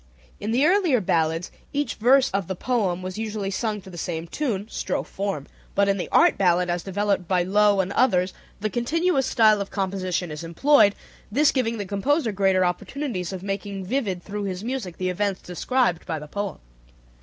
In 0.39 0.49
the 0.49 0.65
earlier 0.65 0.99
ballads 0.99 1.51
each 1.73 1.93
verse 1.93 2.31
of 2.31 2.47
the 2.47 2.55
poem 2.55 3.03
was 3.03 3.19
usually 3.19 3.51
sung 3.51 3.81
to 3.81 3.89
the 3.91 3.99
same 3.99 4.25
tune 4.25 4.65
(strophe 4.67 5.05
form), 5.07 5.45
but 5.75 5.87
in 5.87 5.97
the 5.99 6.09
art 6.11 6.39
ballad 6.39 6.71
as 6.71 6.81
developed 6.81 7.27
by 7.27 7.43
Loewe 7.45 7.81
and 7.83 7.91
others 7.91 8.33
the 8.61 8.71
continuous 8.71 9.27
style 9.27 9.61
of 9.61 9.69
composition 9.69 10.31
is 10.31 10.43
employed, 10.43 10.95
this 11.31 11.51
giving 11.51 11.77
the 11.77 11.85
composer 11.85 12.31
greater 12.31 12.65
opportunities 12.65 13.31
of 13.31 13.43
making 13.43 13.85
vivid 13.85 14.23
through 14.23 14.45
his 14.45 14.63
music 14.63 14.97
the 14.97 15.09
events 15.09 15.39
described 15.43 16.07
by 16.07 16.17
the 16.17 16.27
poem. 16.27 16.57